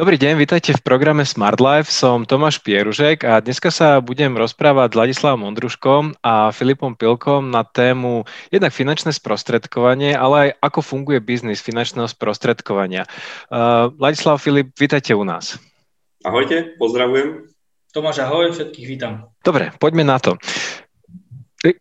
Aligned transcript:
Dobrý 0.00 0.16
deň, 0.16 0.40
vítajte 0.40 0.72
v 0.72 0.80
programe 0.80 1.28
Smart 1.28 1.60
Life. 1.60 1.92
Som 1.92 2.24
Tomáš 2.24 2.64
Pieružek 2.64 3.20
a 3.20 3.36
dneska 3.44 3.68
sa 3.68 4.00
budem 4.00 4.32
rozprávať 4.32 4.96
s 4.96 4.96
Ladislavom 4.96 5.44
Ondruškom 5.52 6.16
a 6.24 6.48
Filipom 6.56 6.96
Pilkom 6.96 7.52
na 7.52 7.68
tému 7.68 8.24
jednak 8.48 8.72
finančné 8.72 9.12
sprostredkovanie, 9.12 10.16
ale 10.16 10.36
aj 10.40 10.50
ako 10.64 10.80
funguje 10.80 11.20
biznis 11.20 11.60
finančného 11.60 12.08
sprostredkovania. 12.08 13.04
Uh, 13.52 13.92
Ladislav, 14.00 14.40
Filip, 14.40 14.72
vítajte 14.80 15.12
u 15.12 15.20
nás. 15.20 15.60
Ahojte, 16.24 16.80
pozdravujem. 16.80 17.52
Tomáš, 17.92 18.24
ahoj, 18.24 18.56
všetkých 18.56 18.86
vítam. 18.88 19.28
Dobre, 19.44 19.68
poďme 19.76 20.08
na 20.08 20.16
to. 20.16 20.40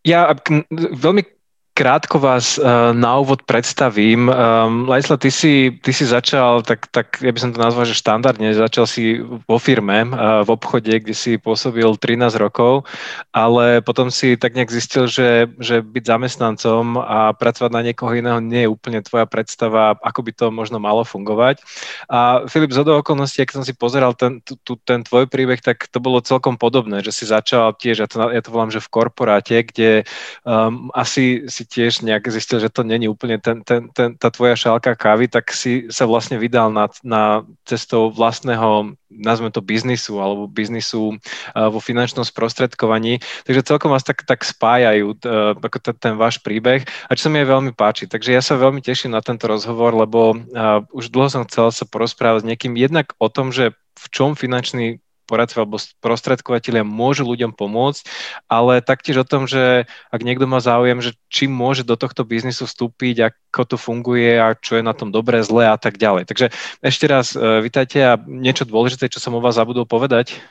Ja 0.04 0.28
veľmi 0.76 1.39
krátko 1.80 2.20
vás 2.20 2.60
uh, 2.60 2.92
na 2.92 3.24
úvod 3.24 3.48
predstavím. 3.48 4.28
Um, 4.28 4.84
Lajsla, 4.84 5.16
ty 5.16 5.32
si, 5.32 5.72
ty 5.80 5.96
si 5.96 6.04
začal, 6.04 6.60
tak, 6.60 6.92
tak 6.92 7.24
ja 7.24 7.32
by 7.32 7.40
som 7.40 7.56
to 7.56 7.64
nazval, 7.64 7.88
že 7.88 7.96
štandardne, 7.96 8.52
začal 8.52 8.84
si 8.84 9.24
vo 9.24 9.56
firme, 9.56 10.04
uh, 10.12 10.44
v 10.44 10.50
obchode, 10.52 10.92
kde 10.92 11.16
si 11.16 11.40
pôsobil 11.40 11.88
13 11.88 12.36
rokov, 12.36 12.84
ale 13.32 13.80
potom 13.80 14.12
si 14.12 14.36
tak 14.36 14.60
nejak 14.60 14.68
zistil, 14.68 15.08
že, 15.08 15.48
že 15.56 15.80
byť 15.80 16.04
zamestnancom 16.04 17.00
a 17.00 17.32
pracovať 17.32 17.72
na 17.72 17.82
niekoho 17.88 18.12
iného 18.12 18.44
nie 18.44 18.68
je 18.68 18.74
úplne 18.76 19.00
tvoja 19.00 19.24
predstava, 19.24 19.96
ako 20.04 20.20
by 20.28 20.32
to 20.36 20.46
možno 20.52 20.84
malo 20.84 21.08
fungovať. 21.08 21.64
A 22.12 22.44
Filip, 22.52 22.76
z 22.76 22.84
okolností, 22.84 23.40
ak 23.40 23.56
som 23.56 23.64
si 23.64 23.72
pozeral 23.72 24.20
ten, 24.20 24.44
tu, 24.44 24.76
ten 24.84 25.00
tvoj 25.08 25.32
príbeh, 25.32 25.64
tak 25.64 25.88
to 25.88 26.04
bolo 26.04 26.20
celkom 26.20 26.60
podobné, 26.60 27.00
že 27.00 27.16
si 27.16 27.24
začal 27.24 27.72
tiež, 27.80 28.04
ja 28.04 28.08
to, 28.12 28.20
ja 28.36 28.44
to 28.44 28.52
volám, 28.52 28.68
že 28.68 28.84
v 28.84 28.92
korporáte, 28.92 29.64
kde 29.64 30.04
um, 30.44 30.92
asi 30.92 31.48
si 31.48 31.69
tiež 31.70 32.02
nejak 32.02 32.26
zistil, 32.34 32.58
že 32.58 32.74
to 32.74 32.82
není 32.82 33.06
úplne 33.06 33.38
ten, 33.38 33.62
ten, 33.62 33.94
ten, 33.94 34.18
tá 34.18 34.34
tvoja 34.34 34.58
šálka 34.58 34.98
kávy, 34.98 35.30
tak 35.30 35.54
si 35.54 35.86
sa 35.94 36.10
vlastne 36.10 36.42
vydal 36.42 36.74
na, 36.74 36.90
na 37.06 37.46
cestou 37.64 38.10
vlastného, 38.10 38.98
nazveme 39.14 39.54
to 39.54 39.62
biznisu, 39.62 40.18
alebo 40.18 40.50
biznisu 40.50 41.14
uh, 41.14 41.70
vo 41.70 41.78
finančnom 41.78 42.26
sprostredkovaní. 42.26 43.22
Takže 43.46 43.70
celkom 43.70 43.94
vás 43.94 44.02
tak, 44.02 44.26
tak 44.26 44.42
spájajú 44.42 45.14
uh, 45.14 45.54
ako 45.62 45.78
ten, 45.94 46.18
váš 46.18 46.42
príbeh 46.42 46.84
a 47.06 47.12
čo 47.14 47.30
sa 47.30 47.32
mi 47.32 47.46
aj 47.46 47.48
veľmi 47.54 47.72
páči. 47.78 48.10
Takže 48.10 48.34
ja 48.34 48.42
sa 48.42 48.58
veľmi 48.58 48.82
teším 48.82 49.14
na 49.14 49.22
tento 49.22 49.46
rozhovor, 49.46 49.94
lebo 49.94 50.34
uh, 50.34 50.82
už 50.90 51.14
dlho 51.14 51.30
som 51.30 51.46
chcel 51.46 51.70
sa 51.70 51.86
porozprávať 51.86 52.44
s 52.44 52.50
niekým 52.50 52.74
jednak 52.74 53.14
o 53.22 53.30
tom, 53.30 53.54
že 53.54 53.78
v 54.00 54.06
čom 54.10 54.34
finančný 54.34 55.04
poradcovia 55.30 55.62
alebo 55.62 55.78
sprostredkovateľia 55.78 56.82
môžu 56.82 57.30
ľuďom 57.30 57.54
pomôcť, 57.54 58.02
ale 58.50 58.82
taktiež 58.82 59.22
o 59.22 59.30
tom, 59.30 59.46
že 59.46 59.86
ak 60.10 60.26
niekto 60.26 60.50
má 60.50 60.58
záujem, 60.58 60.98
že 61.06 61.14
či 61.30 61.46
môže 61.46 61.86
do 61.86 61.94
tohto 61.94 62.26
biznisu 62.26 62.66
vstúpiť, 62.66 63.30
ako 63.30 63.62
to 63.70 63.78
funguje 63.78 64.42
a 64.42 64.58
čo 64.58 64.82
je 64.82 64.84
na 64.84 64.98
tom 64.98 65.14
dobré, 65.14 65.46
zlé 65.46 65.70
a 65.70 65.78
tak 65.78 66.02
ďalej. 66.02 66.26
Takže 66.26 66.50
ešte 66.82 67.06
raz 67.06 67.38
uh, 67.38 67.62
vítajte 67.62 68.02
a 68.02 68.18
niečo 68.18 68.66
dôležité, 68.66 69.06
čo 69.06 69.22
som 69.22 69.38
o 69.38 69.44
vás 69.44 69.62
zabudol 69.62 69.86
povedať? 69.86 70.42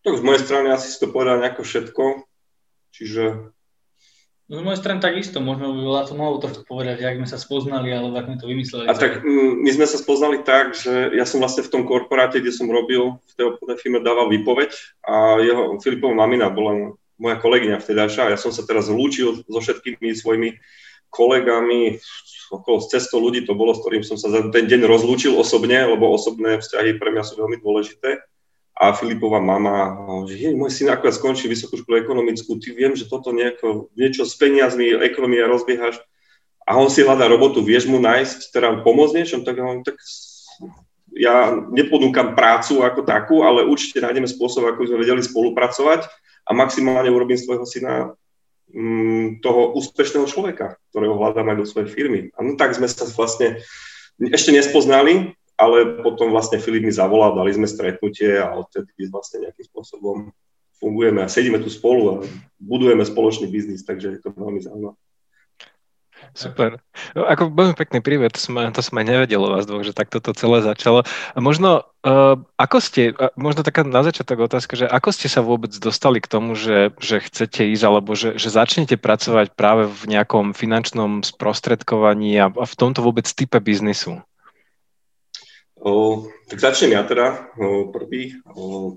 Tak 0.00 0.16
z 0.16 0.24
mojej 0.24 0.40
strany 0.44 0.72
asi 0.72 0.88
si 0.88 1.00
to 1.00 1.12
povedal 1.12 1.40
nejako 1.40 1.64
všetko, 1.64 2.02
čiže 2.92 3.52
z 4.44 4.60
mojej 4.60 4.76
strany 4.76 5.00
takisto, 5.00 5.40
možno 5.40 5.72
by 5.72 5.80
bola 5.80 6.02
to 6.04 6.12
mohlo 6.12 6.36
trošku 6.36 6.68
povedať, 6.68 7.00
jak 7.00 7.16
sme 7.16 7.28
sa 7.28 7.40
spoznali, 7.40 7.88
alebo 7.88 8.12
ako 8.12 8.28
sme 8.28 8.40
to 8.44 8.50
vymysleli. 8.52 8.84
A 8.84 8.92
tak 8.92 9.24
my 9.24 9.70
sme 9.72 9.88
sa 9.88 9.96
spoznali 9.96 10.44
tak, 10.44 10.76
že 10.76 11.16
ja 11.16 11.24
som 11.24 11.40
vlastne 11.40 11.64
v 11.64 11.72
tom 11.72 11.82
korporáte, 11.88 12.44
kde 12.44 12.52
som 12.52 12.68
robil, 12.68 13.16
v 13.24 13.34
tej 13.40 13.44
obchodnej 13.56 13.78
firme 13.80 13.98
dával 14.04 14.28
výpoveď 14.28 14.70
a 15.08 15.40
jeho, 15.40 15.80
Filipová 15.80 16.12
mamina 16.12 16.52
bola 16.52 16.92
moja 17.16 17.36
kolegyňa 17.40 17.80
vtedajšia 17.80 18.22
a 18.28 18.32
ja 18.36 18.38
som 18.38 18.52
sa 18.52 18.68
teraz 18.68 18.92
lúčil 18.92 19.40
so 19.48 19.60
všetkými 19.64 20.12
svojimi 20.12 20.60
kolegami, 21.08 21.96
okolo 22.52 22.84
100 22.84 23.00
ľudí 23.16 23.40
to 23.48 23.56
bolo, 23.56 23.72
s 23.72 23.80
ktorým 23.80 24.04
som 24.04 24.20
sa 24.20 24.28
za 24.28 24.50
ten 24.52 24.68
deň 24.68 24.84
rozlúčil 24.84 25.32
osobne, 25.32 25.88
lebo 25.88 26.12
osobné 26.12 26.60
vzťahy 26.60 27.00
pre 27.00 27.16
mňa 27.16 27.22
sú 27.24 27.40
veľmi 27.40 27.62
dôležité 27.64 28.20
a 28.74 28.90
Filipová 28.90 29.38
mama, 29.38 29.94
že 30.26 30.34
hej, 30.34 30.54
môj 30.58 30.74
syn 30.74 30.90
akurát 30.90 31.14
skončí 31.14 31.46
vysokú 31.46 31.78
školu 31.78 32.02
ekonomickú, 32.02 32.58
ty 32.58 32.74
viem, 32.74 32.98
že 32.98 33.06
toto 33.06 33.30
nejako, 33.30 33.94
niečo 33.94 34.26
s 34.26 34.34
peniazmi, 34.34 34.90
ekonomia 34.98 35.46
rozbiehaš 35.46 36.02
a 36.66 36.74
on 36.74 36.90
si 36.90 37.06
hľadá 37.06 37.30
robotu, 37.30 37.62
vieš 37.62 37.86
mu 37.86 38.02
nájsť, 38.02 38.50
teda 38.50 38.82
pomôcť 38.82 39.14
niečom, 39.14 39.40
tak 39.46 39.62
tak 39.86 39.96
ja 41.14 41.54
nepodúkam 41.70 42.34
prácu 42.34 42.82
ako 42.82 43.06
takú, 43.06 43.46
ale 43.46 43.62
určite 43.62 44.02
nájdeme 44.02 44.26
spôsob, 44.26 44.66
ako 44.66 44.90
sme 44.90 45.02
vedeli 45.06 45.22
spolupracovať 45.22 46.10
a 46.42 46.50
maximálne 46.50 47.06
urobím 47.14 47.38
svojho 47.38 47.62
syna 47.62 48.18
mm, 48.74 49.38
toho 49.38 49.78
úspešného 49.78 50.26
človeka, 50.26 50.74
ktorého 50.90 51.14
hľadám 51.14 51.54
aj 51.54 51.56
do 51.62 51.66
svojej 51.70 51.88
firmy. 51.94 52.20
A 52.34 52.42
no 52.42 52.58
tak 52.58 52.74
sme 52.74 52.90
sa 52.90 53.06
vlastne 53.06 53.62
ešte 54.18 54.50
nespoznali, 54.50 55.38
ale 55.54 56.02
potom 56.02 56.34
vlastne 56.34 56.58
Filip 56.58 56.82
mi 56.82 56.92
zavolal, 56.94 57.38
dali 57.38 57.54
sme 57.54 57.70
stretnutie 57.70 58.38
a 58.38 58.54
odtedy 58.58 59.06
vlastne 59.10 59.46
nejakým 59.46 59.66
spôsobom 59.70 60.34
fungujeme 60.82 61.22
a 61.22 61.30
sedíme 61.30 61.62
tu 61.62 61.70
spolu 61.70 62.02
a 62.10 62.14
budujeme 62.58 63.06
spoločný 63.06 63.46
biznis, 63.46 63.86
takže 63.86 64.18
je 64.18 64.20
to 64.20 64.34
veľmi 64.34 64.60
zaujímavé. 64.60 64.98
Super. 66.32 66.80
No, 67.12 67.28
ako 67.28 67.52
veľmi 67.52 67.76
pekný 67.76 68.00
príbeh, 68.00 68.32
to 68.32 68.40
som, 68.40 68.56
to 68.72 68.80
som 68.80 68.96
aj 68.96 69.06
nevedel 69.06 69.44
o 69.44 69.52
vás 69.52 69.68
dvoch, 69.68 69.84
že 69.84 69.92
takto 69.92 70.18
to 70.24 70.32
celé 70.32 70.64
začalo. 70.64 71.04
A 71.06 71.38
možno, 71.38 71.84
uh, 72.02 72.40
ako 72.56 72.78
ste, 72.80 73.12
možno 73.36 73.60
taká 73.60 73.84
na 73.84 74.00
začiatok 74.00 74.48
otázka, 74.48 74.74
že 74.74 74.86
ako 74.88 75.12
ste 75.12 75.28
sa 75.28 75.44
vôbec 75.44 75.70
dostali 75.76 76.18
k 76.24 76.30
tomu, 76.30 76.56
že, 76.56 76.96
že 76.98 77.20
chcete 77.20 77.68
ísť, 77.76 77.84
alebo 77.84 78.16
že, 78.16 78.40
že 78.40 78.48
začnete 78.48 78.96
pracovať 78.96 79.52
práve 79.52 79.84
v 79.86 80.02
nejakom 80.10 80.56
finančnom 80.56 81.22
sprostredkovaní 81.22 82.40
a, 82.40 82.48
a 82.48 82.64
v 82.64 82.74
tomto 82.78 83.04
vôbec 83.04 83.28
type 83.28 83.60
biznisu? 83.60 84.24
O, 85.84 86.24
tak 86.48 86.64
začnem 86.64 86.96
ja 86.96 87.04
teda 87.04 87.52
o, 87.60 87.92
prvý. 87.92 88.40
O, 88.56 88.96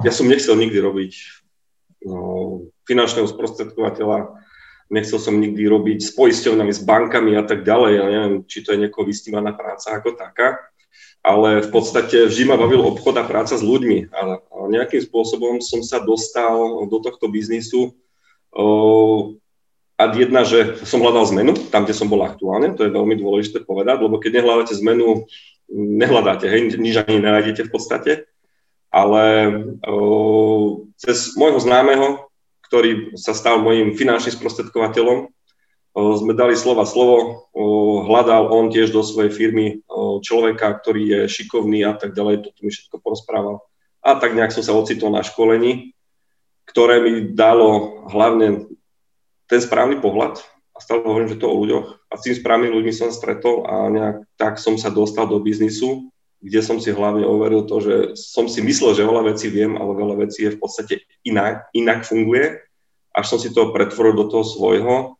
ja 0.00 0.08
som 0.08 0.24
nechcel 0.24 0.56
nikdy 0.56 0.80
robiť 0.80 1.12
o, 2.08 2.64
finančného 2.88 3.28
sprostredkovateľa, 3.28 4.40
nechcel 4.88 5.20
som 5.20 5.36
nikdy 5.36 5.68
robiť 5.68 6.00
s 6.00 6.16
poisťovnami, 6.16 6.72
s 6.72 6.80
bankami 6.80 7.36
a 7.36 7.44
tak 7.44 7.68
ďalej. 7.68 7.92
Ja 8.00 8.06
neviem, 8.08 8.34
či 8.48 8.64
to 8.64 8.72
je 8.72 8.88
niekoho 8.88 9.04
vystívaná 9.04 9.52
práca 9.52 10.00
ako 10.00 10.16
taká, 10.16 10.64
ale 11.20 11.60
v 11.60 11.68
podstate 11.68 12.24
vždy 12.24 12.48
ma 12.48 12.56
bavil 12.56 12.80
obchod 12.80 13.20
a 13.20 13.28
práca 13.28 13.52
s 13.52 13.60
ľuďmi. 13.60 14.08
A, 14.08 14.40
a 14.40 14.56
nejakým 14.72 15.04
spôsobom 15.04 15.60
som 15.60 15.84
sa 15.84 16.00
dostal 16.00 16.88
do 16.88 17.04
tohto 17.04 17.28
biznisu 17.28 17.92
o, 18.48 18.64
a 20.00 20.08
jedna, 20.08 20.40
že 20.48 20.80
som 20.88 21.04
hľadal 21.04 21.28
zmenu 21.36 21.52
tam, 21.68 21.84
kde 21.84 21.94
som 21.94 22.08
bol 22.08 22.24
aktuálne, 22.24 22.72
to 22.72 22.82
je 22.82 22.96
veľmi 22.96 23.14
dôležité 23.14 23.60
povedať, 23.62 24.00
lebo 24.00 24.16
keď 24.16 24.40
nehľadáte 24.40 24.74
zmenu 24.80 25.28
nehľadáte, 25.72 26.46
hej, 26.46 26.76
nič 26.76 26.94
ani 27.00 27.20
nenájdete 27.20 27.68
v 27.68 27.72
podstate, 27.72 28.12
ale 28.94 29.24
o, 29.82 30.86
cez 31.00 31.34
môjho 31.34 31.58
známeho, 31.58 32.30
ktorý 32.70 33.18
sa 33.18 33.34
stal 33.34 33.58
mojim 33.58 33.98
finančným 33.98 34.38
sprostredkovateľom, 34.38 35.26
o, 35.26 36.00
sme 36.14 36.32
dali 36.36 36.54
slova 36.54 36.86
slovo, 36.86 37.50
o, 37.50 38.06
hľadal 38.06 38.54
on 38.54 38.70
tiež 38.70 38.94
do 38.94 39.02
svojej 39.02 39.34
firmy 39.34 39.82
o, 39.90 40.22
človeka, 40.22 40.70
ktorý 40.78 41.02
je 41.02 41.20
šikovný 41.26 41.82
a 41.82 41.98
tak 41.98 42.14
ďalej, 42.14 42.46
toto 42.46 42.60
mi 42.62 42.70
všetko 42.70 43.02
porozprával. 43.02 43.66
A 44.04 44.20
tak 44.20 44.36
nejak 44.36 44.52
som 44.52 44.62
sa 44.62 44.76
ocitol 44.76 45.10
na 45.10 45.24
školení, 45.24 45.96
ktoré 46.68 47.02
mi 47.02 47.34
dalo 47.34 48.04
hlavne 48.12 48.68
ten 49.48 49.60
správny 49.60 50.00
pohľad 50.00 50.40
a 50.74 50.78
stále 50.82 51.06
hovorím, 51.06 51.30
že 51.30 51.38
to 51.38 51.46
o 51.46 51.60
ľuďoch 51.62 51.86
a 52.10 52.14
s 52.18 52.24
tým 52.26 52.34
správnymi 52.34 52.74
ľuďmi 52.74 52.92
som 52.92 53.14
stretol 53.14 53.62
a 53.62 53.86
nejak 53.94 54.16
tak 54.34 54.58
som 54.58 54.74
sa 54.74 54.90
dostal 54.90 55.30
do 55.30 55.38
biznisu, 55.38 56.10
kde 56.42 56.60
som 56.60 56.76
si 56.82 56.90
hlavne 56.90 57.22
overil 57.24 57.64
to, 57.64 57.78
že 57.78 57.94
som 58.18 58.50
si 58.50 58.60
myslel, 58.60 58.92
že 58.92 59.06
veľa 59.06 59.32
vecí 59.32 59.48
viem, 59.48 59.78
ale 59.78 59.96
veľa 59.96 60.28
vecí 60.28 60.44
je 60.44 60.52
v 60.52 60.60
podstate 60.60 60.94
inak, 61.24 61.70
inak 61.72 62.04
funguje, 62.04 62.58
až 63.14 63.24
som 63.24 63.38
si 63.38 63.54
to 63.54 63.70
pretvoril 63.70 64.12
do 64.18 64.26
toho 64.28 64.44
svojho. 64.44 65.16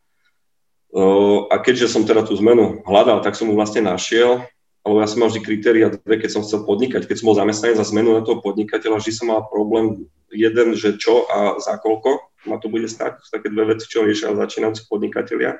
A 1.49 1.55
keďže 1.59 1.91
som 1.91 2.05
teda 2.05 2.23
tú 2.23 2.37
zmenu 2.39 2.85
hľadal, 2.85 3.19
tak 3.25 3.33
som 3.33 3.49
mu 3.49 3.57
vlastne 3.57 3.83
našiel, 3.83 4.45
lebo 4.85 5.01
ja 5.01 5.09
som 5.09 5.25
mal 5.25 5.33
vždy 5.33 5.41
kritéria 5.41 5.89
dve, 5.89 6.21
keď 6.21 6.29
som 6.29 6.45
chcel 6.45 6.61
podnikať. 6.61 7.09
Keď 7.09 7.15
som 7.19 7.27
bol 7.33 7.39
zamestnaný 7.41 7.73
za 7.73 7.89
zmenu 7.89 8.13
na 8.13 8.21
toho 8.21 8.37
podnikateľa, 8.39 9.01
vždy 9.01 9.11
som 9.17 9.33
mal 9.33 9.49
problém 9.49 10.05
jeden, 10.29 10.77
že 10.77 10.93
čo 11.01 11.25
a 11.25 11.57
za 11.57 11.81
koľko 11.81 12.21
ma 12.47 12.61
to 12.61 12.69
bude 12.69 12.85
stať. 12.89 13.17
To 13.17 13.21
sú 13.25 13.31
také 13.33 13.47
dve 13.49 13.75
veci, 13.75 13.85
čo 13.89 14.05
riešia 14.05 14.37
začínajúci 14.37 14.85
podnikatelia. 14.89 15.59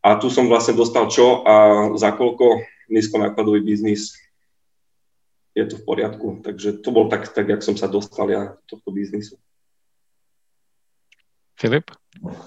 A 0.00 0.16
tu 0.16 0.32
som 0.32 0.48
vlastne 0.48 0.72
dostal 0.72 1.08
čo 1.12 1.44
a 1.44 1.54
za 1.96 2.16
koľko 2.16 2.64
nízkonákladový 2.88 3.60
biznis 3.60 4.16
je 5.52 5.64
to 5.66 5.76
v 5.76 5.84
poriadku. 5.84 6.40
Takže 6.40 6.80
to 6.80 6.88
bol 6.94 7.10
tak, 7.12 7.28
tak 7.28 7.48
jak 7.50 7.60
som 7.60 7.76
sa 7.76 7.90
dostal 7.90 8.26
ja 8.32 8.56
do 8.56 8.64
tohto 8.64 8.88
biznisu. 8.94 9.36
Filip? 11.60 11.92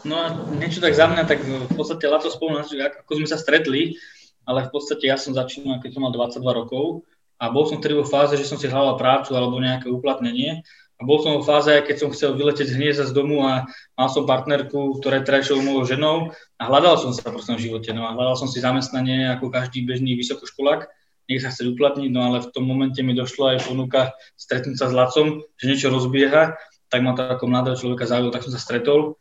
No 0.01 0.17
a 0.17 0.33
niečo 0.57 0.81
tak 0.81 0.97
za 0.97 1.05
mňa, 1.05 1.23
tak 1.29 1.45
v 1.45 1.73
podstate 1.77 2.09
Lato 2.09 2.33
spolu, 2.33 2.57
ako 2.57 3.11
sme 3.13 3.29
sa 3.29 3.37
stretli, 3.37 4.01
ale 4.43 4.65
v 4.67 4.71
podstate 4.73 5.05
ja 5.05 5.21
som 5.21 5.37
začínal, 5.37 5.77
keď 5.79 5.93
som 5.93 6.01
mal 6.03 6.11
22 6.11 6.41
rokov 6.41 7.05
a 7.37 7.53
bol 7.53 7.69
som 7.69 7.77
vtedy 7.77 7.93
vo 7.93 8.07
fáze, 8.07 8.33
že 8.35 8.49
som 8.49 8.57
si 8.57 8.65
hľadal 8.65 8.97
prácu 8.97 9.37
alebo 9.37 9.61
nejaké 9.61 9.87
uplatnenie 9.87 10.65
a 10.97 11.01
bol 11.03 11.19
som 11.25 11.41
v 11.41 11.47
fáze, 11.47 11.73
keď 11.83 11.95
som 11.99 12.09
chcel 12.13 12.37
vyletieť 12.37 12.69
z 12.69 12.77
hniezda 12.77 13.05
z 13.09 13.17
domu 13.17 13.43
a 13.43 13.65
mal 13.97 14.09
som 14.13 14.29
partnerku, 14.29 15.01
ktorá 15.01 15.19
je 15.19 15.27
trajšou 15.27 15.59
mojou 15.59 15.83
ženou 15.89 16.15
a 16.57 16.63
hľadal 16.69 17.01
som 17.01 17.11
sa 17.11 17.33
v 17.33 17.41
svojom 17.41 17.59
živote. 17.59 17.89
No 17.91 18.05
a 18.07 18.13
hľadal 18.13 18.37
som 18.37 18.47
si 18.47 18.61
zamestnanie 18.61 19.27
ako 19.33 19.49
každý 19.49 19.83
bežný 19.83 20.13
vysokoškolák 20.15 20.87
nech 21.29 21.39
sa 21.39 21.51
chce 21.51 21.71
uplatniť, 21.71 22.09
no 22.11 22.19
ale 22.27 22.43
v 22.43 22.51
tom 22.51 22.67
momente 22.67 22.99
mi 22.99 23.15
došla 23.15 23.55
aj 23.57 23.59
ponuka 23.71 24.11
stretnúť 24.35 24.75
sa 24.75 24.91
s 24.91 24.93
Lacom, 24.95 25.39
že 25.55 25.65
niečo 25.71 25.87
rozbieha, 25.87 26.59
tak 26.91 26.99
ma 26.99 27.15
to 27.15 27.23
ako 27.23 27.47
mladého 27.47 27.79
človeka 27.79 28.05
zaujalo, 28.05 28.33
tak 28.33 28.43
som 28.43 28.53
sa 28.53 28.61
stretol 28.61 29.15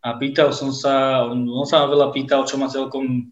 a 0.00 0.16
pýtal 0.16 0.54
som 0.54 0.72
sa, 0.72 1.26
on, 1.26 1.44
on 1.50 1.66
sa 1.66 1.84
ma 1.84 1.92
veľa 1.92 2.08
pýtal, 2.14 2.46
čo 2.46 2.56
ma 2.56 2.70
celkom, 2.70 3.28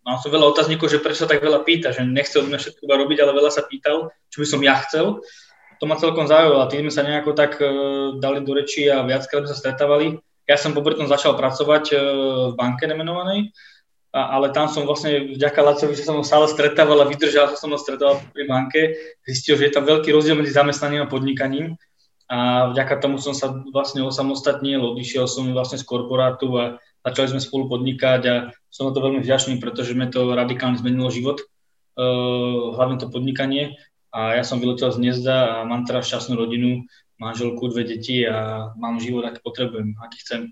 mal 0.00 0.16
som 0.22 0.32
veľa 0.32 0.48
otáznikov, 0.54 0.88
že 0.88 1.02
prečo 1.02 1.26
sa 1.26 1.28
tak 1.28 1.42
veľa 1.44 1.66
pýta, 1.66 1.92
že 1.92 2.06
nechce 2.06 2.38
od 2.40 2.48
mňa 2.48 2.58
všetko 2.62 2.86
robiť, 2.86 3.18
ale 3.20 3.36
veľa 3.36 3.50
sa 3.52 3.66
pýtal, 3.66 4.14
čo 4.32 4.40
by 4.40 4.46
som 4.48 4.60
ja 4.64 4.80
chcel. 4.86 5.20
To 5.80 5.84
ma 5.84 6.00
celkom 6.00 6.24
zaujalo 6.24 6.64
a 6.64 6.70
tým 6.72 6.88
sme 6.88 6.92
sa 6.94 7.04
nejako 7.04 7.36
tak 7.36 7.60
uh, 7.60 8.16
dali 8.16 8.40
do 8.40 8.52
reči 8.56 8.88
a 8.88 9.04
viackrát 9.04 9.44
sme 9.44 9.52
sa 9.52 9.60
stretávali. 9.60 10.16
Ja 10.46 10.56
som 10.56 10.72
popri 10.72 10.94
tom 10.96 11.10
začal 11.10 11.36
pracovať 11.36 11.84
uh, 11.92 11.98
v 12.50 12.54
banke 12.56 12.88
nemenovanej, 12.88 13.52
ale 14.16 14.48
tam 14.56 14.72
som 14.72 14.88
vlastne 14.88 15.36
vďaka 15.36 15.60
Lacovi, 15.60 15.92
že 15.92 16.08
som 16.08 16.16
stále 16.24 16.48
stretával 16.48 17.04
a 17.04 17.10
vydržal, 17.10 17.52
že 17.52 17.60
som 17.60 17.68
ho 17.68 17.76
stretával 17.76 18.24
pri 18.32 18.48
banke, 18.48 18.80
zistil, 19.28 19.60
že 19.60 19.68
je 19.68 19.74
tam 19.76 19.84
veľký 19.84 20.08
rozdiel 20.08 20.40
medzi 20.40 20.56
zamestnaním 20.56 21.04
a 21.04 21.10
podnikaním 21.10 21.76
a 22.26 22.70
vďaka 22.74 22.98
tomu 22.98 23.22
som 23.22 23.36
sa 23.36 23.54
vlastne 23.70 24.02
osamostatnil, 24.02 24.82
odišiel 24.82 25.30
som 25.30 25.46
vlastne 25.54 25.78
z 25.78 25.86
korporátu 25.86 26.48
a 26.58 26.64
začali 27.06 27.36
sme 27.36 27.40
spolu 27.44 27.70
podnikať 27.70 28.20
a 28.26 28.34
som 28.66 28.90
na 28.90 28.92
to 28.96 29.04
veľmi 29.04 29.22
vďačný, 29.22 29.62
pretože 29.62 29.94
mi 29.94 30.10
to 30.10 30.34
radikálne 30.34 30.74
zmenilo 30.74 31.12
život, 31.12 31.44
uh, 32.00 32.74
hlavne 32.74 32.98
to 32.98 33.06
podnikanie 33.12 33.78
a 34.16 34.40
ja 34.40 34.44
som 34.48 34.56
vyletel 34.56 34.88
z 34.88 34.96
Hniezda 34.96 35.60
a 35.60 35.68
mám 35.68 35.84
teraz 35.84 36.08
šťastnú 36.08 36.40
rodinu, 36.40 36.88
manželku, 37.20 37.68
dve 37.68 37.84
deti 37.84 38.24
a 38.24 38.72
mám 38.80 38.96
život, 38.96 39.28
aký 39.28 39.44
potrebujem, 39.44 39.92
aký 40.00 40.16
chcem. 40.24 40.42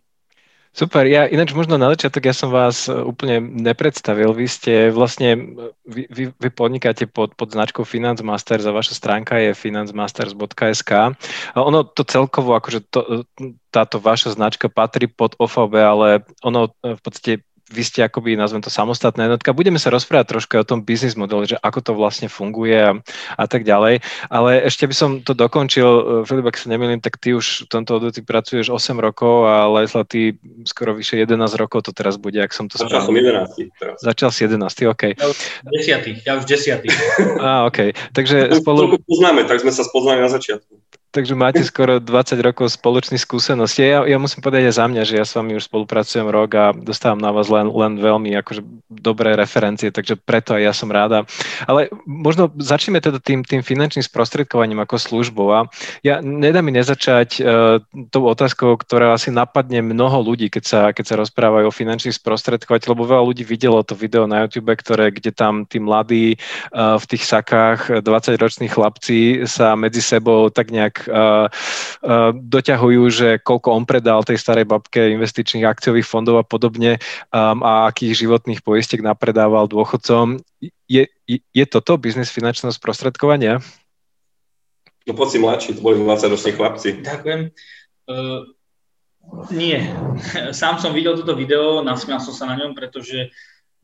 Super, 0.74 1.06
ja 1.06 1.30
ináč 1.30 1.54
možno 1.54 1.78
na 1.78 1.86
začiatok 1.94 2.26
ja 2.26 2.34
som 2.34 2.50
vás 2.50 2.90
e, 2.90 2.98
úplne 2.98 3.38
nepredstavil. 3.38 4.34
Vy 4.34 4.46
ste 4.50 4.72
vlastne, 4.90 5.54
vy, 5.86 6.10
vy, 6.10 6.24
vy 6.34 6.48
podnikáte 6.50 7.06
pod, 7.06 7.38
pod 7.38 7.54
značkou 7.54 7.86
Finance 7.86 8.26
Masters 8.26 8.66
a 8.66 8.74
vaša 8.74 8.98
stránka 8.98 9.38
je 9.38 9.54
financemasters.sk. 9.54 10.92
A 11.54 11.58
ono 11.62 11.86
to 11.86 12.02
celkovo, 12.02 12.58
akože 12.58 12.90
to, 12.90 13.00
e, 13.06 13.54
táto 13.70 14.02
vaša 14.02 14.34
značka 14.34 14.66
patrí 14.66 15.06
pod 15.06 15.38
OVB, 15.38 15.74
ale 15.78 16.08
ono 16.42 16.74
e, 16.82 16.98
v 16.98 17.00
podstate 17.06 17.46
vy 17.72 17.80
ste 17.80 18.04
akoby, 18.04 18.36
nazvem 18.36 18.60
to, 18.60 18.68
samostatná 18.68 19.24
jednotka. 19.24 19.56
Budeme 19.56 19.80
sa 19.80 19.88
rozprávať 19.88 20.36
trošku 20.36 20.60
o 20.60 20.68
tom 20.68 20.84
biznis 20.84 21.16
modeli, 21.16 21.48
že 21.48 21.56
ako 21.56 21.80
to 21.80 21.92
vlastne 21.96 22.28
funguje 22.28 22.76
a, 22.76 22.92
a 23.40 23.44
tak 23.48 23.64
ďalej. 23.64 24.04
Ale 24.28 24.50
ešte 24.68 24.84
by 24.84 24.94
som 24.94 25.10
to 25.24 25.32
dokončil. 25.32 25.88
E, 25.88 26.02
Filip, 26.28 26.44
ak 26.44 26.60
sa 26.60 26.68
nemýlim, 26.68 27.00
tak 27.00 27.16
ty 27.16 27.32
už 27.32 27.64
v 27.64 27.68
tomto 27.72 27.96
odvetví 27.96 28.20
pracuješ 28.20 28.68
8 28.68 29.00
rokov 29.00 29.48
a 29.48 29.64
Lesla, 29.72 30.04
ty 30.04 30.36
skoro 30.68 30.92
vyše 30.92 31.16
11 31.16 31.40
rokov 31.56 31.88
to 31.88 31.96
teraz 31.96 32.20
bude, 32.20 32.36
ak 32.36 32.52
som 32.52 32.68
to 32.68 32.76
Začal 32.76 33.00
som 33.00 33.16
11. 33.16 33.48
Teraz. 33.80 33.96
Začal 34.04 34.28
si 34.28 34.40
11, 34.44 34.92
OK. 34.92 35.02
Ja 35.16 35.26
už 35.32 35.38
desiatý, 35.72 36.10
ja 36.20 36.32
už 36.36 36.44
desiatý. 36.44 36.88
Á, 37.40 37.64
OK. 37.64 37.96
Takže 38.12 38.60
spolu... 38.60 39.00
poznáme, 39.08 39.48
tak 39.48 39.64
sme 39.64 39.72
sa 39.72 39.88
spoznali 39.88 40.20
na 40.20 40.28
začiatku 40.28 40.84
takže 41.14 41.38
máte 41.38 41.62
skoro 41.62 42.02
20 42.02 42.42
rokov 42.42 42.74
spoločných 42.74 43.22
skúseností. 43.22 43.86
Ja, 43.86 44.02
ja 44.02 44.18
musím 44.18 44.42
povedať 44.42 44.66
aj 44.66 44.74
za 44.82 44.86
mňa, 44.90 45.02
že 45.06 45.14
ja 45.14 45.22
s 45.22 45.38
vami 45.38 45.54
už 45.54 45.70
spolupracujem 45.70 46.26
rok 46.26 46.50
a 46.58 46.64
dostávam 46.74 47.22
na 47.22 47.30
vás 47.30 47.46
len, 47.46 47.70
len 47.70 48.02
veľmi 48.02 48.34
akože 48.42 48.66
dobré 48.90 49.38
referencie, 49.38 49.94
takže 49.94 50.18
preto 50.18 50.58
aj 50.58 50.62
ja 50.66 50.72
som 50.74 50.90
ráda. 50.90 51.22
Ale 51.70 51.86
možno 52.02 52.50
začneme 52.58 52.98
teda 52.98 53.22
tým, 53.22 53.46
tým 53.46 53.62
finančným 53.62 54.02
sprostredkovaním 54.02 54.82
ako 54.82 54.98
službou. 54.98 55.48
A 55.54 55.70
ja 56.02 56.18
nedá 56.18 56.58
mi 56.66 56.74
nezačať 56.74 57.38
uh, 57.38 57.78
tou 58.10 58.26
otázkou, 58.26 58.74
ktorá 58.74 59.14
asi 59.14 59.30
napadne 59.30 59.86
mnoho 59.86 60.18
ľudí, 60.26 60.50
keď 60.50 60.64
sa, 60.66 60.80
keď 60.90 61.04
sa 61.06 61.20
rozprávajú 61.22 61.70
o 61.70 61.74
finančných 61.74 62.18
sprostredkovateľ, 62.18 62.90
lebo 62.90 63.06
veľa 63.06 63.22
ľudí 63.30 63.46
videlo 63.46 63.86
to 63.86 63.94
video 63.94 64.26
na 64.26 64.42
YouTube, 64.42 64.74
ktoré, 64.74 65.14
kde 65.14 65.30
tam 65.30 65.62
tí 65.62 65.78
mladí 65.78 66.34
uh, 66.74 66.98
v 66.98 67.04
tých 67.06 67.22
sakách, 67.22 68.02
20-roční 68.02 68.66
chlapci 68.66 69.46
sa 69.46 69.78
medzi 69.78 70.02
sebou 70.02 70.50
tak 70.50 70.74
nejak 70.74 71.03
doťahujú, 72.34 73.02
že 73.10 73.28
koľko 73.40 73.68
on 73.74 73.84
predal 73.84 74.24
tej 74.24 74.40
starej 74.40 74.68
babke 74.68 75.14
investičných 75.14 75.64
akciových 75.64 76.08
fondov 76.08 76.40
a 76.40 76.44
podobne 76.44 76.98
um, 77.32 77.60
a 77.62 77.88
akých 77.88 78.26
životných 78.26 78.60
poistiek 78.64 79.00
napredával 79.04 79.68
dôchodcom. 79.68 80.40
Je, 80.88 81.08
je, 81.28 81.64
toto 81.66 81.96
biznis 81.96 82.32
finančného 82.32 82.72
sprostredkovania? 82.72 83.60
No 85.04 85.12
poď 85.12 85.28
si 85.28 85.38
mladší, 85.38 85.70
to 85.76 85.84
boli 85.84 86.00
20-roční 86.00 86.52
chlapci. 86.56 86.88
Ďakujem. 87.04 87.40
Uh, 88.08 88.48
nie. 89.52 89.80
Sám 90.60 90.80
som 90.80 90.96
videl 90.96 91.16
toto 91.16 91.36
video, 91.36 91.84
nasmial 91.84 92.20
som 92.20 92.32
sa 92.32 92.48
na 92.48 92.56
ňom, 92.56 92.72
pretože 92.72 93.32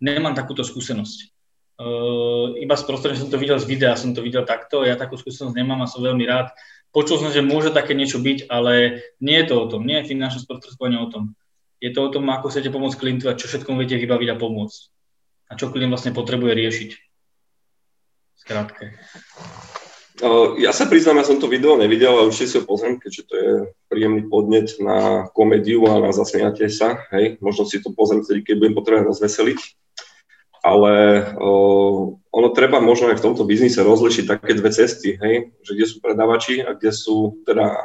nemám 0.00 0.32
takúto 0.32 0.64
skúsenosť. 0.64 1.37
Uh, 1.81 2.61
iba 2.61 2.76
sprostredne 2.76 3.16
som 3.16 3.32
to 3.32 3.40
videl 3.40 3.56
z 3.56 3.64
videa, 3.64 3.96
som 3.96 4.12
to 4.12 4.20
videl 4.20 4.44
takto, 4.44 4.84
ja 4.84 5.00
takú 5.00 5.16
skúsenosť 5.16 5.56
nemám 5.56 5.81
a 5.81 5.88
som 5.88 6.05
veľmi 6.05 6.28
rád, 6.28 6.52
Počul 6.90 7.22
som, 7.22 7.31
že 7.31 7.46
môže 7.46 7.70
také 7.70 7.94
niečo 7.94 8.19
byť, 8.19 8.50
ale 8.50 9.06
nie 9.22 9.38
je 9.38 9.46
to 9.46 9.54
o 9.62 9.66
tom. 9.70 9.87
Nie 9.87 10.02
je 10.02 10.10
finančné 10.10 10.42
sprostredkovanie 10.42 10.98
o 10.98 11.06
tom. 11.06 11.38
Je 11.78 11.94
to 11.94 12.02
o 12.02 12.12
tom, 12.12 12.26
ako 12.28 12.50
chcete 12.50 12.69
pomôcť 12.75 12.98
klientu 12.98 13.31
a 13.31 13.38
čo 13.38 13.46
všetko 13.46 13.78
viete 13.78 13.94
vybaviť 13.96 14.28
a 14.34 14.40
pomôcť. 14.40 14.81
A 15.50 15.56
čo 15.56 15.70
klient 15.70 15.94
vlastne 15.94 16.10
potrebuje 16.10 16.52
riešiť. 16.52 16.90
Skrátke. 18.42 18.98
Ja 20.60 20.76
sa 20.76 20.84
priznám, 20.84 21.25
ja 21.25 21.25
som 21.25 21.40
to 21.40 21.48
video 21.48 21.81
nevidel, 21.81 22.12
ale 22.12 22.28
určite 22.28 22.48
si 22.52 22.56
ho 22.60 22.69
pozriem, 22.69 23.00
keďže 23.00 23.22
to 23.25 23.34
je 23.38 23.50
príjemný 23.88 24.28
podnet 24.28 24.69
na 24.76 25.31
komédiu 25.32 25.88
a 25.88 25.96
na 25.96 26.12
zasmiatie 26.12 26.69
sa. 26.69 27.08
Hej, 27.08 27.40
možno 27.40 27.64
si 27.64 27.81
to 27.81 27.94
pozriem 27.96 28.20
keď 28.20 28.60
budem 28.60 28.76
potrebovať 28.76 29.08
rozveseliť 29.16 29.60
ale 30.60 30.92
uh, 31.36 32.12
ono 32.16 32.48
treba 32.52 32.78
možno 32.84 33.08
aj 33.08 33.18
v 33.18 33.24
tomto 33.24 33.48
biznise 33.48 33.80
rozlišiť 33.80 34.24
také 34.28 34.52
dve 34.56 34.70
cesty, 34.70 35.16
hej, 35.16 35.52
že 35.64 35.72
kde 35.72 35.86
sú 35.88 35.96
predavači 36.04 36.60
a 36.60 36.76
kde 36.76 36.92
sú 36.92 37.40
teda, 37.48 37.80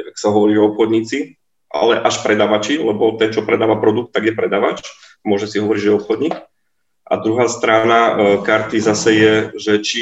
jak 0.00 0.16
sa 0.16 0.32
hovorí, 0.32 0.56
obchodníci, 0.56 1.36
ale 1.70 2.00
až 2.00 2.24
predavači, 2.24 2.80
lebo 2.80 3.14
ten, 3.20 3.30
čo 3.30 3.46
predáva 3.46 3.78
produkt, 3.78 4.16
tak 4.16 4.26
je 4.26 4.34
predavač, 4.34 4.82
môže 5.22 5.46
si 5.46 5.60
hovoriť, 5.60 5.80
že 5.80 5.88
je 5.92 5.98
obchodník. 6.00 6.34
A 7.10 7.14
druhá 7.20 7.46
strana 7.46 7.98
uh, 7.98 8.16
karty 8.40 8.80
zase 8.80 9.10
je, 9.14 9.34
že 9.60 9.72
či 9.84 10.00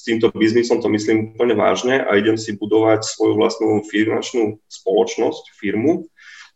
s 0.00 0.08
týmto 0.08 0.32
biznisom 0.32 0.80
to 0.80 0.88
myslím 0.88 1.36
úplne 1.36 1.52
vážne 1.52 2.00
a 2.00 2.16
idem 2.16 2.40
si 2.40 2.56
budovať 2.56 3.04
svoju 3.04 3.36
vlastnú 3.36 3.84
finančnú 3.84 4.56
spoločnosť, 4.64 5.52
firmu, 5.60 6.08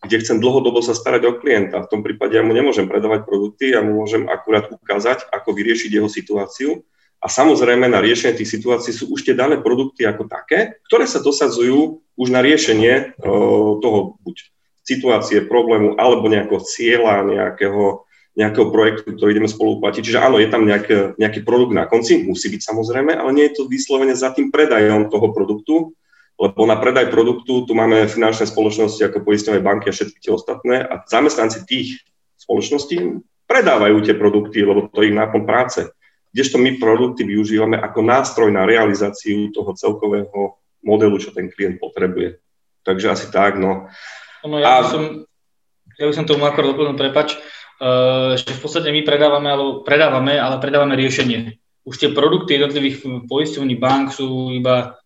kde 0.05 0.21
chcem 0.21 0.37
dlhodobo 0.38 0.85
sa 0.85 0.93
starať 0.93 1.23
o 1.25 1.33
klienta. 1.40 1.81
V 1.83 1.90
tom 1.90 2.00
prípade 2.05 2.37
ja 2.37 2.45
mu 2.45 2.52
nemôžem 2.52 2.85
predávať 2.85 3.25
produkty, 3.25 3.73
ja 3.73 3.81
mu 3.81 4.05
môžem 4.05 4.28
akurát 4.28 4.69
ukázať, 4.69 5.26
ako 5.33 5.57
vyriešiť 5.57 5.90
jeho 5.97 6.09
situáciu. 6.12 6.85
A 7.25 7.33
samozrejme 7.33 7.88
na 7.88 8.05
riešenie 8.05 8.37
tých 8.37 8.52
situácií 8.52 8.93
sú 8.93 9.09
už 9.09 9.25
tie 9.25 9.33
dané 9.33 9.57
produkty 9.57 10.05
ako 10.05 10.28
také, 10.28 10.76
ktoré 10.85 11.09
sa 11.09 11.25
dosadzujú 11.25 12.05
už 12.21 12.28
na 12.28 12.45
riešenie 12.45 13.17
uh, 13.17 13.81
toho 13.81 14.21
buď 14.21 14.37
situácie, 14.85 15.49
problému 15.49 15.97
alebo 15.97 16.28
nejakého 16.28 16.61
cieľa, 16.61 17.25
nejakého, 17.25 18.05
nejakého 18.37 18.69
projektu, 18.69 19.17
ktorý 19.17 19.40
ideme 19.40 19.49
spolu 19.49 19.81
platiť. 19.81 20.05
Čiže 20.05 20.21
áno, 20.21 20.37
je 20.37 20.52
tam 20.52 20.69
nejaký, 20.69 21.17
nejaký 21.17 21.40
produkt 21.49 21.73
na 21.73 21.88
konci, 21.88 22.28
musí 22.28 22.52
byť 22.52 22.61
samozrejme, 22.61 23.17
ale 23.17 23.31
nie 23.33 23.49
je 23.49 23.57
to 23.57 23.73
vyslovene 23.73 24.12
za 24.12 24.37
tým 24.37 24.52
predajom 24.52 25.09
toho 25.09 25.33
produktu, 25.33 25.97
lebo 26.35 26.67
na 26.67 26.75
predaj 26.75 27.14
produktu 27.14 27.62
tu 27.62 27.73
máme 27.79 28.11
finančné 28.11 28.50
spoločnosti 28.50 28.99
ako 29.07 29.23
poistové 29.23 29.62
banky 29.62 29.91
a 29.91 29.95
všetky 29.95 30.19
tie 30.19 30.33
ostatné 30.35 30.83
a 30.83 31.07
zamestnanci 31.07 31.62
tých 31.62 32.03
spoločností 32.43 33.23
predávajú 33.47 34.03
tie 34.03 34.19
produkty, 34.19 34.67
lebo 34.67 34.91
to 34.91 35.05
je 35.05 35.14
ich 35.14 35.19
náplň 35.19 35.43
práce. 35.47 35.81
Kdežto 36.35 36.59
my 36.59 36.83
produkty 36.83 37.23
využívame 37.23 37.79
ako 37.79 38.03
nástroj 38.03 38.50
na 38.50 38.67
realizáciu 38.67 39.55
toho 39.55 39.71
celkového 39.79 40.59
modelu, 40.83 41.14
čo 41.23 41.31
ten 41.31 41.47
klient 41.47 41.79
potrebuje. 41.79 42.43
Takže 42.83 43.07
asi 43.14 43.26
tak, 43.31 43.57
no. 43.57 43.87
no 44.43 44.59
ja, 44.59 44.83
by 44.83 44.91
som, 44.91 45.03
ja 45.97 46.05
by 46.11 46.14
som 46.19 46.26
tomu 46.26 46.45
akorát 46.45 46.75
doplnil, 46.75 46.99
prepač, 46.99 47.38
uh, 47.38 48.35
že 48.35 48.50
v 48.50 48.61
podstate 48.61 48.91
my 48.91 49.07
predávame, 49.07 49.49
alebo 49.49 49.87
predávame, 49.87 50.35
ale 50.37 50.59
predávame 50.59 50.99
riešenie. 50.99 51.55
Už 51.87 51.97
tie 52.03 52.11
produkty 52.11 52.59
jednotlivých 52.59 53.29
poisťovní 53.31 53.76
bank 53.79 54.12
sú 54.12 54.50
iba 54.50 54.99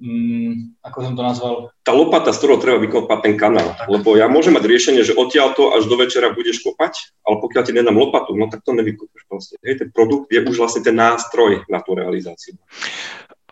mm, 0.00 0.80
ako 0.82 0.98
som 1.02 1.14
to 1.14 1.22
nazval? 1.22 1.54
Tá 1.84 1.92
lopata, 1.94 2.32
z 2.34 2.38
ktorou 2.40 2.56
treba 2.58 2.78
vykopať 2.82 3.18
ten 3.22 3.34
kanál. 3.34 3.74
Tak. 3.74 3.86
Lebo 3.90 4.14
ja 4.18 4.26
môžem 4.26 4.54
mať 4.54 4.64
riešenie, 4.66 5.02
že 5.06 5.16
odtiaľ 5.16 5.54
to 5.54 5.74
až 5.74 5.86
do 5.86 5.96
večera 5.98 6.32
budeš 6.32 6.62
kopať, 6.62 7.14
ale 7.26 7.38
pokiaľ 7.40 7.62
ti 7.62 7.72
nedám 7.72 7.98
lopatu, 7.98 8.34
no 8.34 8.50
tak 8.50 8.64
to 8.66 8.72
nevykopeš 8.74 9.22
proste. 9.26 9.54
Hej, 9.62 9.84
ten 9.84 9.88
produkt 9.94 10.30
je 10.30 10.42
už 10.42 10.56
vlastne 10.56 10.82
ten 10.82 10.96
nástroj 10.96 11.66
na 11.68 11.82
tú 11.82 11.94
realizáciu. 11.98 12.56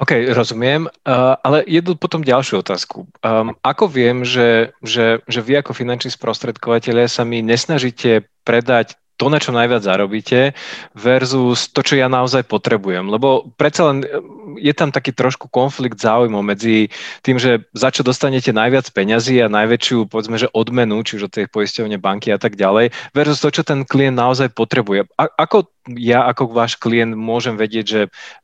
OK, 0.01 0.35
rozumiem, 0.35 0.89
uh, 0.89 1.37
ale 1.45 1.63
jednu 1.69 1.95
potom 1.95 2.25
ďalšiu 2.25 2.65
otázku. 2.65 3.07
Um, 3.23 3.55
ako 3.63 3.87
viem, 3.87 4.25
že, 4.27 4.73
že, 4.83 5.21
že 5.31 5.41
vy 5.45 5.63
ako 5.63 5.77
finanční 5.77 6.11
sprostredkovateľe 6.11 7.07
sa 7.07 7.23
mi 7.23 7.45
nesnažíte 7.45 8.27
predať 8.43 8.99
to, 9.23 9.31
na 9.31 9.39
čo 9.39 9.55
najviac 9.55 9.87
zarobíte 9.87 10.59
versus 10.99 11.71
to, 11.71 11.87
čo 11.87 11.95
ja 11.95 12.11
naozaj 12.11 12.43
potrebujem. 12.51 13.07
Lebo 13.07 13.55
predsa 13.55 13.95
len 13.95 14.03
e, 14.03 14.19
je 14.59 14.75
tam 14.75 14.91
taký 14.91 15.15
trošku 15.15 15.47
konflikt 15.47 16.03
záujmov 16.03 16.43
medzi 16.43 16.91
tým, 17.23 17.39
že 17.39 17.63
za 17.71 17.95
čo 17.95 18.03
dostanete 18.03 18.51
najviac 18.51 18.91
peňazí 18.91 19.39
a 19.39 19.47
najväčšiu, 19.47 20.11
povedzme, 20.11 20.43
že 20.43 20.51
odmenu, 20.51 21.07
či 21.07 21.23
už 21.23 21.31
od 21.31 21.35
tej 21.39 21.47
poisťovne 21.47 22.03
banky 22.03 22.35
a 22.35 22.39
tak 22.43 22.59
ďalej, 22.59 22.91
versus 23.15 23.39
to, 23.39 23.55
čo 23.55 23.63
ten 23.63 23.87
klient 23.87 24.19
naozaj 24.19 24.51
potrebuje. 24.51 25.07
A, 25.15 25.31
ako 25.31 25.71
ja, 25.95 26.27
ako 26.27 26.51
váš 26.51 26.75
klient 26.75 27.15
môžem 27.15 27.55
vedieť, 27.55 27.87
že 27.87 28.01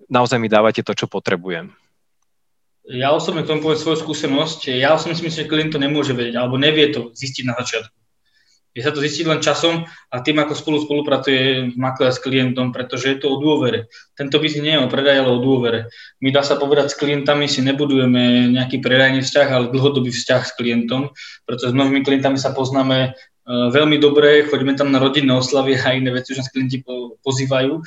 naozaj 0.07 0.39
mi 0.39 0.47
dávate 0.47 0.87
to, 0.87 0.95
čo 0.95 1.11
potrebujem? 1.11 1.75
Ja 2.87 3.11
osobne 3.11 3.43
k 3.43 3.51
tomu 3.51 3.67
poviem 3.67 3.83
svoju 3.83 3.99
skúsenosť. 4.01 4.79
Ja 4.79 4.95
osobne 4.95 5.19
si 5.19 5.27
myslím, 5.27 5.43
že 5.43 5.51
klient 5.51 5.71
to 5.75 5.83
nemôže 5.83 6.15
vedieť, 6.15 6.39
alebo 6.39 6.55
nevie 6.55 6.89
to 6.95 7.11
zistiť 7.13 7.45
na 7.45 7.59
začiatku. 7.59 7.98
Je 8.79 8.87
sa 8.87 8.95
to 8.95 9.03
zistiť 9.03 9.27
len 9.27 9.43
časom 9.43 9.91
a 9.91 10.17
tým, 10.23 10.39
ako 10.39 10.55
spolu 10.55 10.79
spolupracuje 10.79 11.75
makler 11.75 12.15
s 12.15 12.23
klientom, 12.23 12.71
pretože 12.71 13.11
je 13.11 13.19
to 13.19 13.35
o 13.35 13.43
dôvere. 13.43 13.91
Tento 14.15 14.39
biznis 14.39 14.63
nie 14.63 14.79
je 14.79 14.87
o 14.87 14.87
predaj, 14.87 15.19
ale 15.19 15.35
o 15.35 15.43
dôvere. 15.43 15.91
My 16.23 16.31
dá 16.31 16.47
sa 16.47 16.55
povedať, 16.55 16.95
s 16.95 17.01
klientami 17.03 17.51
si 17.51 17.59
nebudujeme 17.67 18.55
nejaký 18.55 18.79
predajný 18.79 19.27
vzťah, 19.27 19.49
ale 19.51 19.75
dlhodobý 19.75 20.15
vzťah 20.15 20.43
s 20.47 20.55
klientom, 20.55 21.11
pretože 21.43 21.75
s 21.75 21.77
mnohými 21.77 22.07
klientami 22.07 22.39
sa 22.39 22.55
poznáme 22.55 22.99
e, 23.03 23.11
veľmi 23.51 23.99
dobre, 23.99 24.47
chodíme 24.47 24.79
tam 24.79 24.95
na 24.95 25.03
rodinné 25.03 25.35
oslavy 25.35 25.75
a 25.75 25.99
iné 25.99 26.15
veci, 26.15 26.39
už 26.39 26.47
nás 26.47 26.53
klienti 26.55 26.79
pozývajú 27.27 27.83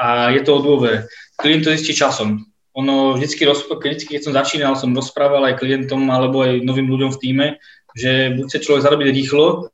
a 0.00 0.32
je 0.32 0.40
to 0.40 0.56
o 0.56 0.64
dôvere. 0.64 1.04
Klient 1.36 1.68
to 1.68 1.76
zistí 1.76 1.92
časom. 1.92 2.48
Ono 2.80 3.12
vždycky, 3.12 3.44
vždycky, 3.44 4.16
keď 4.16 4.22
som 4.24 4.32
začínal, 4.32 4.72
som 4.72 4.96
rozprával 4.96 5.52
aj 5.52 5.60
klientom 5.60 6.00
alebo 6.08 6.48
aj 6.48 6.64
novým 6.64 6.88
ľuďom 6.88 7.12
v 7.12 7.20
týme, 7.20 7.46
že 7.92 8.40
buď 8.40 8.46
sa 8.48 8.62
človek 8.64 8.84
zarobí 8.88 9.04
rýchlo, 9.10 9.68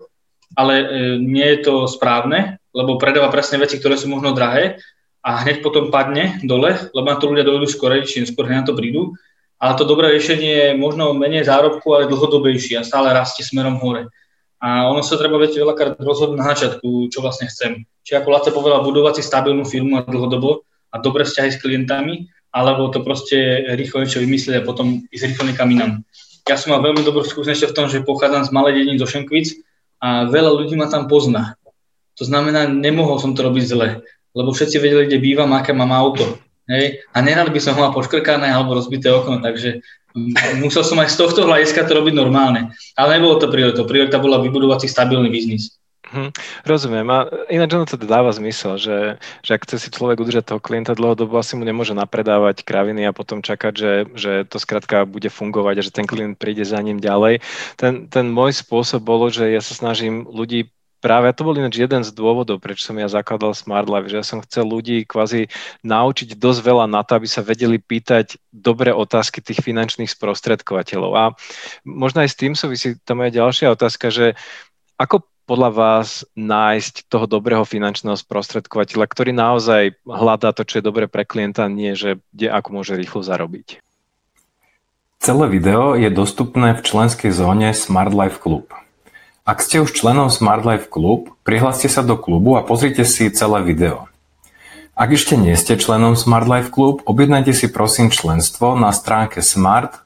ale 0.54 0.74
e, 0.78 0.86
nie 1.18 1.46
je 1.56 1.58
to 1.66 1.74
správne, 1.90 2.62
lebo 2.70 3.00
predáva 3.00 3.32
presne 3.32 3.58
veci, 3.58 3.80
ktoré 3.80 3.96
sú 3.96 4.06
možno 4.06 4.36
drahé 4.36 4.78
a 5.26 5.42
hneď 5.42 5.64
potom 5.64 5.90
padne 5.90 6.38
dole, 6.46 6.76
lebo 6.94 7.06
na 7.08 7.18
to 7.18 7.26
ľudia 7.26 7.42
dojdú 7.42 7.66
skôr, 7.66 7.98
či 8.06 8.22
skôr 8.28 8.46
na 8.46 8.62
to 8.62 8.78
prídu. 8.78 9.18
Ale 9.56 9.74
to 9.74 9.88
dobré 9.88 10.12
riešenie 10.12 10.52
je 10.52 10.68
možno 10.76 11.16
menej 11.16 11.48
zárobku, 11.48 11.88
ale 11.96 12.12
dlhodobejšie 12.12 12.76
a 12.76 12.86
stále 12.86 13.10
rastie 13.10 13.42
smerom 13.42 13.80
hore. 13.80 14.12
A 14.60 14.88
ono 14.88 15.00
sa 15.00 15.16
treba 15.16 15.40
viete 15.40 15.60
veľakrát 15.60 15.96
rozhodnúť 15.96 16.38
na 16.38 16.48
začiatku, 16.52 17.08
čo 17.08 17.18
vlastne 17.24 17.48
chcem. 17.48 17.88
Či 18.04 18.20
ako 18.20 18.28
Lace 18.30 18.50
povedal, 18.52 18.84
budovať 18.84 19.20
si 19.20 19.22
stabilnú 19.24 19.64
firmu 19.64 20.00
a 20.00 20.06
dlhodobo 20.06 20.64
a 20.92 21.00
dobré 21.00 21.24
vzťahy 21.24 21.50
s 21.52 21.60
klientami, 21.60 22.28
alebo 22.52 22.88
to 22.88 23.04
proste 23.04 23.36
rýchlo 23.76 24.04
niečo 24.04 24.20
vymyslieť 24.22 24.62
a 24.62 24.66
potom 24.68 25.04
ísť 25.12 25.24
rýchlo 25.34 25.44
niekam 25.48 25.68
inam. 25.72 25.92
Ja 26.46 26.54
som 26.54 26.72
mal 26.72 26.80
veľmi 26.80 27.02
dobrú 27.02 27.26
skúsenosť 27.26 27.74
v 27.74 27.76
tom, 27.76 27.86
že 27.90 28.06
pochádzam 28.06 28.46
z 28.46 28.54
malej 28.54 28.80
dediny 28.80 28.96
do 28.96 29.08
Šenkvic 29.08 29.65
a 30.02 30.28
veľa 30.28 30.52
ľudí 30.52 30.76
ma 30.76 30.88
tam 30.90 31.08
pozná. 31.08 31.56
To 32.16 32.24
znamená, 32.24 32.68
nemohol 32.68 33.20
som 33.20 33.36
to 33.36 33.44
robiť 33.44 33.64
zle, 33.68 33.88
lebo 34.32 34.50
všetci 34.52 34.76
vedeli, 34.80 35.08
kde 35.08 35.18
bývam, 35.20 35.52
aké 35.52 35.76
mám 35.76 35.92
auto. 35.92 36.40
Hej? 36.66 37.04
A 37.12 37.22
nerad 37.22 37.52
by 37.52 37.60
som 37.60 37.76
mal 37.78 37.92
poškrkané 37.92 38.48
alebo 38.48 38.74
rozbité 38.76 39.12
okno, 39.12 39.38
takže 39.40 39.84
musel 40.58 40.82
som 40.82 40.98
aj 40.98 41.12
z 41.12 41.16
tohto 41.20 41.44
hľadiska 41.44 41.84
to 41.84 41.92
robiť 41.92 42.14
normálne. 42.16 42.72
Ale 42.96 43.20
nebolo 43.20 43.36
to 43.36 43.52
priorita. 43.52 43.84
Priorita 43.84 44.16
bola 44.16 44.40
vybudovať 44.40 44.84
si 44.84 44.88
stabilný 44.88 45.28
biznis. 45.28 45.76
Hm, 46.06 46.30
rozumiem. 46.62 47.02
A 47.10 47.26
ináč 47.50 47.74
ono 47.74 47.82
to 47.82 47.98
dáva 47.98 48.30
zmysel, 48.30 48.78
že, 48.78 49.18
že 49.42 49.50
ak 49.58 49.66
chce 49.66 49.82
si 49.82 49.88
človek 49.90 50.22
udržať 50.22 50.54
toho 50.54 50.62
klienta 50.62 50.94
dlhodobo, 50.94 51.34
asi 51.34 51.58
mu 51.58 51.66
nemôže 51.66 51.98
napredávať 51.98 52.62
kraviny 52.62 53.10
a 53.10 53.16
potom 53.16 53.42
čakať, 53.42 53.72
že, 53.74 53.92
že 54.14 54.32
to 54.46 54.62
skrátka 54.62 55.02
bude 55.02 55.26
fungovať 55.26 55.74
a 55.82 55.84
že 55.84 55.90
ten 55.90 56.06
klient 56.06 56.38
príde 56.38 56.62
za 56.62 56.78
ním 56.78 57.02
ďalej. 57.02 57.42
Ten, 57.74 58.06
ten 58.06 58.30
môj 58.30 58.54
spôsob 58.54 59.02
bolo, 59.02 59.34
že 59.34 59.50
ja 59.50 59.58
sa 59.58 59.74
snažím 59.74 60.30
ľudí 60.30 60.70
práve 61.06 61.30
to 61.36 61.46
bol 61.46 61.54
ináč 61.54 61.78
jeden 61.78 62.02
z 62.02 62.10
dôvodov, 62.10 62.58
prečo 62.58 62.90
som 62.90 62.98
ja 62.98 63.06
zakladal 63.06 63.54
Smart 63.54 63.86
Life, 63.86 64.10
že 64.10 64.18
ja 64.18 64.26
som 64.26 64.42
chcel 64.42 64.66
ľudí 64.66 65.06
kvázi 65.06 65.46
naučiť 65.86 66.34
dosť 66.34 66.60
veľa 66.66 66.90
na 66.90 67.06
to, 67.06 67.20
aby 67.20 67.28
sa 67.30 67.46
vedeli 67.46 67.78
pýtať 67.78 68.40
dobré 68.50 68.90
otázky 68.90 69.38
tých 69.38 69.62
finančných 69.62 70.10
sprostredkovateľov. 70.10 71.12
A 71.14 71.24
možno 71.86 72.26
aj 72.26 72.30
s 72.32 72.40
tým 72.40 72.58
súvisí 72.58 72.98
tá 73.06 73.14
moja 73.14 73.30
ďalšia 73.30 73.70
otázka, 73.70 74.10
že 74.10 74.34
ako 74.98 75.22
podľa 75.46 75.70
vás 75.70 76.26
nájsť 76.34 77.06
toho 77.06 77.30
dobrého 77.30 77.62
finančného 77.62 78.18
sprostredkovateľa, 78.18 79.06
ktorý 79.06 79.30
naozaj 79.30 79.94
hľadá 80.02 80.50
to, 80.50 80.66
čo 80.66 80.82
je 80.82 80.84
dobre 80.84 81.06
pre 81.06 81.22
klienta, 81.22 81.70
nie 81.70 81.94
že 81.94 82.18
kde 82.34 82.50
ako 82.50 82.82
môže 82.82 82.98
rýchlo 82.98 83.22
zarobiť? 83.22 83.80
Celé 85.22 85.46
video 85.48 85.96
je 85.96 86.10
dostupné 86.12 86.76
v 86.76 86.84
členskej 86.84 87.32
zóne 87.32 87.72
Smart 87.72 88.12
Life 88.12 88.42
Club. 88.42 88.68
Ak 89.46 89.62
ste 89.62 89.78
už 89.78 89.94
členom 89.94 90.28
Smart 90.28 90.66
Life 90.66 90.90
Club, 90.90 91.30
prihláste 91.46 91.86
sa 91.86 92.02
do 92.02 92.18
klubu 92.18 92.58
a 92.58 92.66
pozrite 92.66 93.06
si 93.06 93.30
celé 93.30 93.62
video. 93.62 94.10
Ak 94.96 95.12
ešte 95.12 95.36
nie 95.38 95.54
ste 95.54 95.78
členom 95.78 96.16
Smart 96.18 96.48
Life 96.50 96.74
Club, 96.74 97.04
objednajte 97.06 97.54
si 97.54 97.68
prosím 97.68 98.10
členstvo 98.10 98.74
na 98.74 98.90
stránke 98.90 99.44
smart 99.44 100.05